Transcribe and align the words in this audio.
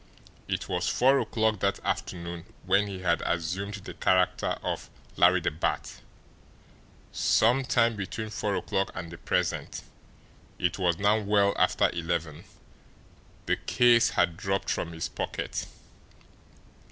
It 0.47 0.67
was 0.67 0.87
four 0.89 1.19
o'clock 1.19 1.59
that 1.59 1.79
afternoon 1.85 2.45
when 2.65 2.87
he 2.87 3.01
had 3.01 3.21
assumed 3.21 3.75
the 3.75 3.93
character 3.93 4.57
of 4.63 4.89
Larry 5.15 5.41
the 5.41 5.51
Bat 5.51 6.01
some 7.11 7.63
time 7.63 7.95
between 7.95 8.31
four 8.31 8.55
o'clock 8.55 8.89
and 8.95 9.11
the 9.11 9.19
present, 9.19 9.83
it 10.57 10.79
was 10.79 10.97
now 10.97 11.19
well 11.19 11.53
after 11.55 11.87
eleven, 11.91 12.45
the 13.45 13.57
case 13.57 14.09
had 14.09 14.37
dropped 14.37 14.71
from 14.71 14.91
his 14.91 15.07
pocket. 15.07 15.67